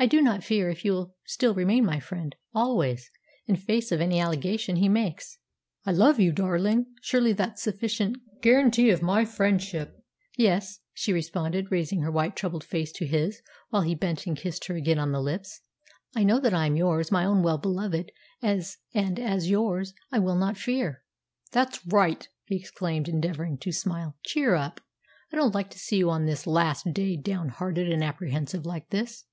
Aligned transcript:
"I 0.00 0.06
do 0.06 0.20
not 0.22 0.42
fear 0.42 0.68
if 0.70 0.82
you 0.84 0.92
will 0.94 1.14
still 1.26 1.54
remain 1.54 1.84
my 1.84 2.00
friend 2.00 2.34
always 2.54 3.10
in 3.46 3.54
face 3.54 3.92
of 3.92 4.00
any 4.00 4.18
allegation 4.18 4.76
he 4.76 4.88
makes." 4.88 5.38
"I 5.86 5.92
love 5.92 6.18
you, 6.18 6.32
darling. 6.32 6.86
Surely 7.02 7.32
that's 7.34 7.62
sufficient 7.62 8.16
guarantee 8.40 8.90
of 8.90 9.02
my 9.02 9.24
friendship?" 9.26 10.02
"Yes," 10.36 10.80
she 10.94 11.12
responded, 11.12 11.70
raising 11.70 12.00
her 12.00 12.10
white, 12.10 12.34
troubled 12.34 12.64
face 12.64 12.90
to 12.92 13.06
his 13.06 13.42
while 13.68 13.82
he 13.82 13.94
bent 13.94 14.26
and 14.26 14.36
kissed 14.36 14.64
her 14.66 14.74
again 14.74 14.98
on 14.98 15.12
the 15.12 15.20
lips. 15.20 15.60
"I 16.16 16.24
know 16.24 16.40
that 16.40 16.54
I 16.54 16.66
am 16.66 16.74
yours, 16.76 17.12
my 17.12 17.24
own 17.24 17.42
well 17.42 17.58
beloved; 17.58 18.10
and, 18.40 18.68
as 19.20 19.50
yours, 19.50 19.94
I 20.10 20.18
will 20.18 20.36
not 20.36 20.56
fear." 20.56 21.04
"That's 21.52 21.78
right!" 21.86 22.26
he 22.46 22.56
exclaimed, 22.56 23.06
endeavouring 23.06 23.58
to 23.58 23.70
smile. 23.70 24.16
"Cheer 24.24 24.54
up. 24.56 24.80
I 25.30 25.36
don't 25.36 25.54
like 25.54 25.70
to 25.70 25.78
see 25.78 25.98
you 25.98 26.10
on 26.10 26.24
this 26.24 26.44
last 26.46 26.86
day 26.92 27.16
down 27.16 27.50
hearted 27.50 27.92
and 27.92 28.02
apprehensive 28.02 28.64
like 28.66 28.88
this." 28.88 29.26